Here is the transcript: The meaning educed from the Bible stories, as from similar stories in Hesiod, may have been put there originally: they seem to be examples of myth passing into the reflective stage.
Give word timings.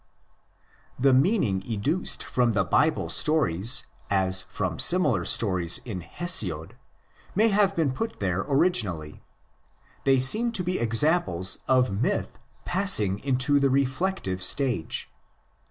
The 0.97 1.13
meaning 1.13 1.61
educed 1.63 2.23
from 2.23 2.53
the 2.53 2.63
Bible 2.63 3.07
stories, 3.07 3.85
as 4.09 4.41
from 4.41 4.79
similar 4.79 5.25
stories 5.25 5.77
in 5.85 5.99
Hesiod, 6.01 6.71
may 7.35 7.49
have 7.49 7.75
been 7.75 7.91
put 7.91 8.19
there 8.19 8.41
originally: 8.41 9.21
they 10.03 10.17
seem 10.17 10.53
to 10.53 10.63
be 10.63 10.79
examples 10.79 11.59
of 11.67 11.91
myth 11.91 12.39
passing 12.65 13.19
into 13.19 13.59
the 13.59 13.69
reflective 13.69 14.41
stage. 14.41 15.07